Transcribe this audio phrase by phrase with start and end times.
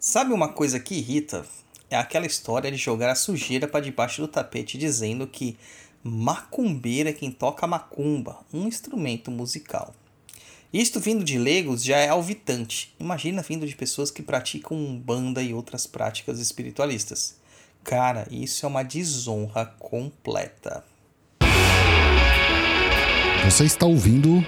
[0.00, 1.44] Sabe uma coisa que irrita?
[1.90, 5.56] É aquela história de jogar a sujeira para debaixo do tapete dizendo que
[6.04, 9.92] macumbeira é quem toca macumba, um instrumento musical.
[10.72, 12.94] Isto vindo de leigos já é alvitante.
[13.00, 17.34] Imagina vindo de pessoas que praticam banda e outras práticas espiritualistas.
[17.82, 20.84] Cara, isso é uma desonra completa.
[23.44, 24.44] Você está ouvindo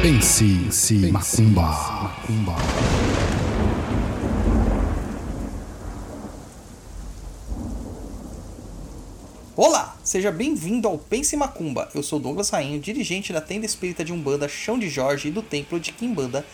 [0.00, 1.62] Pense, Pense Macumba.
[1.62, 2.54] Macumba.
[9.56, 11.90] Olá, seja bem-vindo ao Pense Macumba.
[11.92, 15.42] Eu sou Douglas Rainho, dirigente da tenda espírita de Umbanda Chão de Jorge e do
[15.42, 16.46] templo de Quimbanda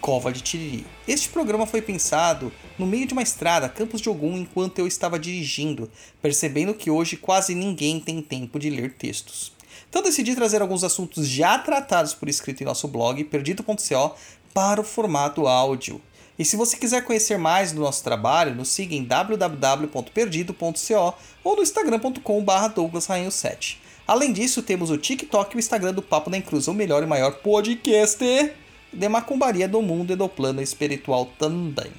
[0.00, 0.86] Cova de Tiriri.
[1.08, 5.18] Este programa foi pensado no meio de uma estrada, Campos de Ogum, enquanto eu estava
[5.18, 5.90] dirigindo,
[6.22, 9.52] percebendo que hoje quase ninguém tem tempo de ler textos.
[9.92, 14.16] Então decidi trazer alguns assuntos já tratados por escrito em nosso blog, perdido.co,
[14.54, 16.00] para o formato áudio.
[16.38, 21.62] E se você quiser conhecer mais do nosso trabalho, nos siga em www.perdido.co ou no
[21.62, 23.76] instagram.com.br douglasrainho7.
[24.08, 27.06] Além disso, temos o TikTok e o Instagram do Papo da Cruz, o melhor e
[27.06, 28.50] maior podcast
[28.90, 31.92] de macumbaria do mundo e do plano espiritual também.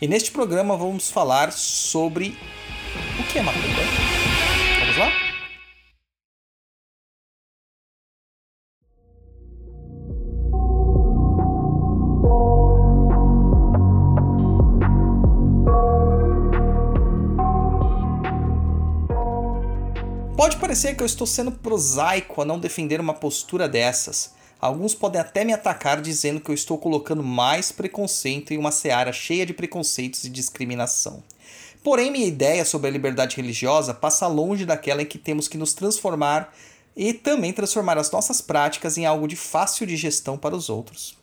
[0.00, 2.38] E neste programa vamos falar sobre
[3.20, 4.13] o que é macumba.
[20.44, 24.34] Pode parecer que eu estou sendo prosaico a não defender uma postura dessas.
[24.60, 29.10] Alguns podem até me atacar dizendo que eu estou colocando mais preconceito em uma seara
[29.10, 31.24] cheia de preconceitos e discriminação.
[31.82, 35.72] Porém, minha ideia sobre a liberdade religiosa passa longe daquela em que temos que nos
[35.72, 36.54] transformar
[36.94, 41.16] e também transformar as nossas práticas em algo de fácil digestão para os outros.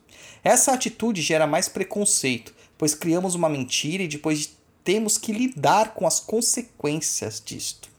[0.43, 4.49] Essa atitude gera mais preconceito, pois criamos uma mentira e depois
[4.83, 7.90] temos que lidar com as consequências disto.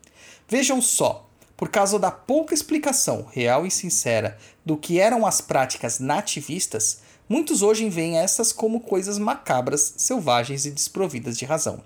[0.53, 5.99] Vejam só, por causa da pouca explicação real e sincera do que eram as práticas
[5.99, 11.83] nativistas, muitos hoje veem essas como coisas macabras, selvagens e desprovidas de razão.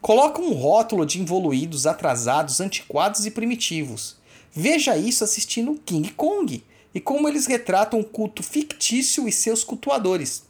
[0.00, 4.18] Colocam um rótulo de evoluídos, atrasados, antiquados e primitivos.
[4.52, 6.62] Veja isso assistindo King Kong
[6.94, 10.44] e como eles retratam o culto fictício e seus cultuadores,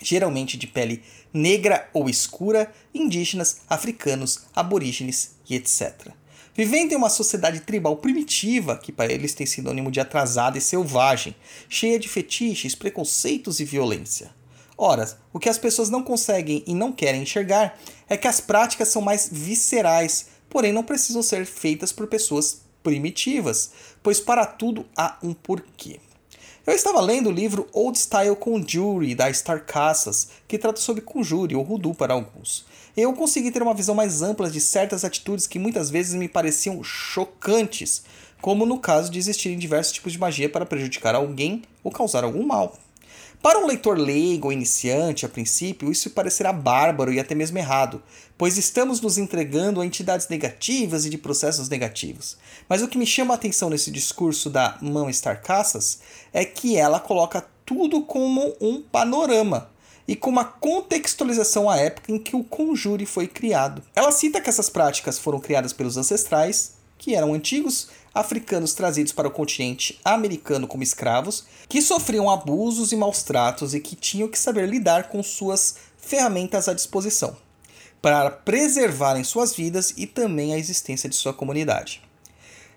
[0.00, 1.02] geralmente de pele
[1.34, 6.16] negra ou escura, indígenas, africanos, aborígenes e etc.
[6.58, 11.32] Vivendo em uma sociedade tribal primitiva, que para eles tem sinônimo de atrasada e selvagem,
[11.68, 14.32] cheia de fetiches, preconceitos e violência.
[14.76, 18.88] Ora, o que as pessoas não conseguem e não querem enxergar é que as práticas
[18.88, 23.70] são mais viscerais, porém não precisam ser feitas por pessoas primitivas,
[24.02, 26.00] pois para tudo há um porquê.
[26.68, 31.56] Eu estava lendo o livro Old Style Conjuring da Star Cassas, que trata sobre conjure
[31.56, 32.66] ou hoodoo para alguns
[33.02, 36.82] eu consegui ter uma visão mais ampla de certas atitudes que muitas vezes me pareciam
[36.82, 38.02] chocantes,
[38.40, 42.44] como no caso de existirem diversos tipos de magia para prejudicar alguém ou causar algum
[42.44, 42.76] mal.
[43.40, 48.02] Para um leitor leigo ou iniciante, a princípio, isso parecerá bárbaro e até mesmo errado,
[48.36, 52.36] pois estamos nos entregando a entidades negativas e de processos negativos.
[52.68, 56.00] Mas o que me chama a atenção nesse discurso da Mão Star Caças
[56.32, 59.70] é que ela coloca tudo como um panorama,
[60.08, 63.82] e com uma contextualização à época em que o conjure foi criado.
[63.94, 69.28] Ela cita que essas práticas foram criadas pelos ancestrais, que eram antigos africanos trazidos para
[69.28, 74.38] o continente americano como escravos, que sofriam abusos e maus tratos e que tinham que
[74.38, 77.36] saber lidar com suas ferramentas à disposição,
[78.02, 82.02] para preservarem suas vidas e também a existência de sua comunidade.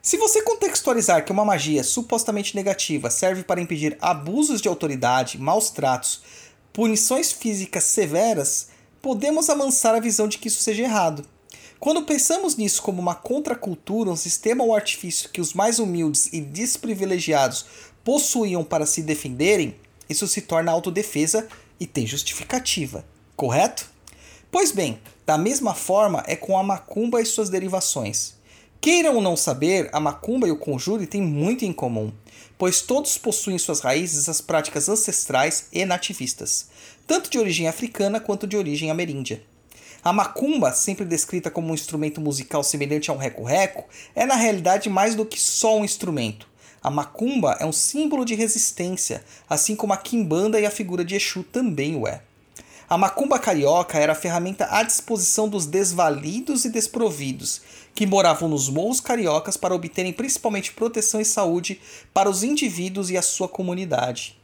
[0.02, 5.70] Se você contextualizar que uma magia supostamente negativa serve para impedir abusos de autoridade, maus
[5.70, 6.22] tratos
[6.74, 8.70] punições físicas severas,
[9.02, 11.26] podemos amansar a visão de que isso seja errado.
[11.81, 16.40] Quando pensamos nisso como uma contracultura, um sistema ou artifício que os mais humildes e
[16.40, 17.66] desprivilegiados
[18.03, 19.75] possuíam para se defenderem,
[20.08, 21.47] isso se torna autodefesa
[21.80, 23.03] e tem justificativa,
[23.36, 23.90] correto?
[24.52, 28.35] Pois bem, da mesma forma é com a macumba e suas derivações.
[28.79, 32.14] Queiram ou não saber, a macumba e o conjure têm muito em comum
[32.61, 36.67] pois todos possuem suas raízes as práticas ancestrais e nativistas,
[37.08, 39.41] tanto de origem africana quanto de origem ameríndia.
[40.03, 44.90] A macumba, sempre descrita como um instrumento musical semelhante a um reco-reco, é na realidade
[44.90, 46.48] mais do que só um instrumento.
[46.82, 51.16] A macumba é um símbolo de resistência, assim como a quimbanda e a figura de
[51.16, 52.24] Exu também o é.
[52.90, 57.62] A macumba carioca era a ferramenta à disposição dos desvalidos e desprovidos,
[57.94, 61.80] que moravam nos morros cariocas para obterem principalmente proteção e saúde
[62.12, 64.41] para os indivíduos e a sua comunidade.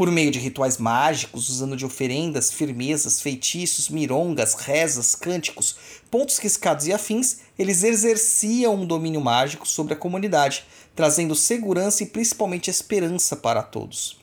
[0.00, 5.76] Por meio de rituais mágicos, usando de oferendas, firmezas, feitiços, mirongas, rezas, cânticos,
[6.10, 10.64] pontos riscados e afins, eles exerciam um domínio mágico sobre a comunidade,
[10.96, 14.18] trazendo segurança e principalmente esperança para todos.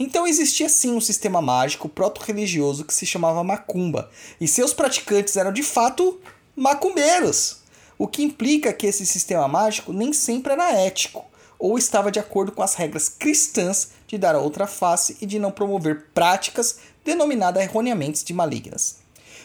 [0.00, 4.10] Então existia sim um sistema mágico proto-religioso que se chamava Macumba,
[4.40, 6.18] e seus praticantes eram de fato
[6.56, 7.58] macumbeiros,
[7.98, 11.22] o que implica que esse sistema mágico nem sempre era ético
[11.58, 15.38] ou estava de acordo com as regras cristãs de dar a outra face e de
[15.38, 18.96] não promover práticas denominadas erroneamente de malignas.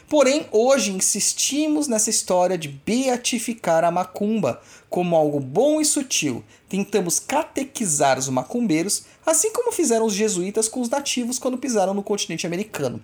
[0.09, 6.43] Porém, hoje insistimos nessa história de beatificar a macumba como algo bom e sutil.
[6.69, 12.03] Tentamos catequizar os macumbeiros, assim como fizeram os jesuítas com os nativos quando pisaram no
[12.03, 13.01] continente americano.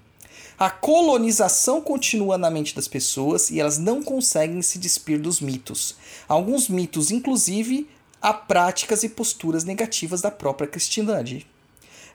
[0.58, 5.96] A colonização continua na mente das pessoas e elas não conseguem se despir dos mitos.
[6.28, 7.88] Alguns mitos, inclusive,
[8.22, 11.48] há práticas e posturas negativas da própria cristandade.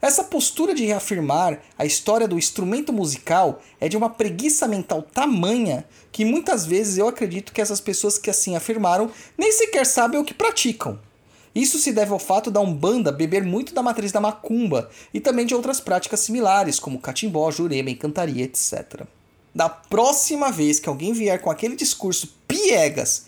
[0.00, 5.86] Essa postura de reafirmar a história do instrumento musical é de uma preguiça mental tamanha
[6.12, 10.24] que muitas vezes eu acredito que essas pessoas que assim afirmaram nem sequer sabem o
[10.24, 11.00] que praticam.
[11.54, 15.46] Isso se deve ao fato da Umbanda beber muito da matriz da macumba e também
[15.46, 19.06] de outras práticas similares, como catimbó, jurema, encantaria, etc.
[19.54, 23.26] Da próxima vez que alguém vier com aquele discurso piegas,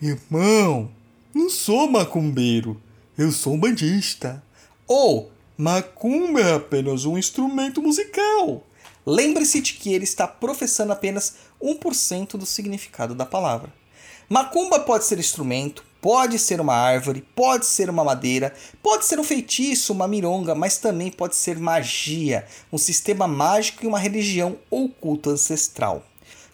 [0.00, 0.88] irmão,
[1.38, 2.82] não sou macumbeiro,
[3.16, 4.42] eu sou um bandista.
[4.88, 8.66] Ou macumba é apenas um instrumento musical.
[9.06, 13.72] Lembre-se de que ele está professando apenas 1% do significado da palavra.
[14.28, 18.52] Macumba pode ser instrumento, pode ser uma árvore, pode ser uma madeira,
[18.82, 23.86] pode ser um feitiço, uma mironga, mas também pode ser magia, um sistema mágico e
[23.86, 26.04] uma religião ou culto ancestral.